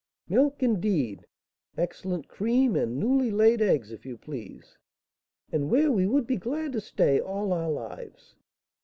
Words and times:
"Milk, 0.27 0.63
indeed! 0.63 1.27
Excellent 1.77 2.27
cream, 2.27 2.75
and 2.75 2.97
newly 2.97 3.29
laid 3.29 3.61
eggs, 3.61 3.91
if 3.91 4.03
you 4.03 4.17
please." 4.17 4.79
"And 5.51 5.69
where 5.69 5.91
we 5.91 6.07
would 6.07 6.25
be 6.25 6.37
glad 6.37 6.73
to 6.73 6.81
stay 6.81 7.19
all 7.19 7.53
our 7.53 7.69
lives!" 7.69 8.33